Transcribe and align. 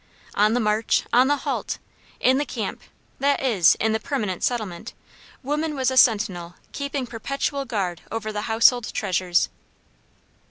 On 0.33 0.55
the 0.55 0.59
march, 0.59 1.03
on 1.13 1.27
the 1.27 1.35
halt, 1.45 1.77
in 2.19 2.39
the 2.39 2.43
camp, 2.45 2.81
that 3.19 3.39
is, 3.39 3.75
in 3.75 3.91
the 3.91 3.99
permanent 3.99 4.43
settlement, 4.43 4.95
woman 5.43 5.75
was 5.75 5.91
a 5.91 5.95
sentinel 5.95 6.55
keeping 6.71 7.05
perpetual 7.05 7.65
guard 7.65 8.01
over 8.11 8.31
the 8.31 8.41
household 8.49 8.91
treasures. 8.95 9.49